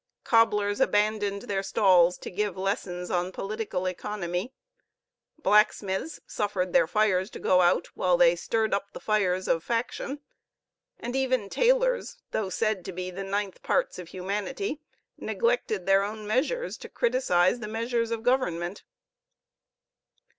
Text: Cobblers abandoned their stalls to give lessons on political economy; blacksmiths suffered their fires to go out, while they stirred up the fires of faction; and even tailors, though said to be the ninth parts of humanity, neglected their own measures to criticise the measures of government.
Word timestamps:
Cobblers 0.23 0.81
abandoned 0.81 1.43
their 1.43 1.61
stalls 1.61 2.17
to 2.17 2.31
give 2.31 2.57
lessons 2.57 3.11
on 3.11 3.31
political 3.31 3.85
economy; 3.87 4.51
blacksmiths 5.37 6.19
suffered 6.25 6.73
their 6.73 6.87
fires 6.87 7.29
to 7.29 7.39
go 7.39 7.61
out, 7.61 7.85
while 7.95 8.17
they 8.17 8.35
stirred 8.35 8.73
up 8.73 8.93
the 8.93 8.99
fires 8.99 9.47
of 9.47 9.63
faction; 9.63 10.19
and 10.99 11.15
even 11.15 11.49
tailors, 11.51 12.17
though 12.31 12.49
said 12.49 12.83
to 12.85 12.91
be 12.91 13.11
the 13.11 13.23
ninth 13.23 13.61
parts 13.61 13.99
of 13.99 14.07
humanity, 14.07 14.81
neglected 15.19 15.85
their 15.85 16.01
own 16.01 16.25
measures 16.25 16.77
to 16.77 16.89
criticise 16.89 17.59
the 17.59 17.67
measures 17.67 18.09
of 18.09 18.23
government. 18.23 18.81